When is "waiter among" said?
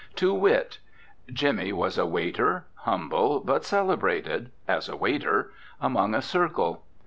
4.97-6.15